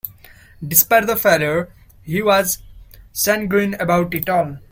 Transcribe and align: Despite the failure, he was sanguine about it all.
Despite 0.67 1.05
the 1.05 1.15
failure, 1.15 1.71
he 2.01 2.23
was 2.23 2.57
sanguine 3.13 3.75
about 3.75 4.15
it 4.15 4.27
all. 4.29 4.57